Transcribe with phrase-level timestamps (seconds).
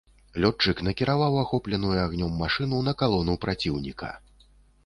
[0.43, 4.11] Лётчык накіраваў ахопленую агнём машыну на калону праціўніка.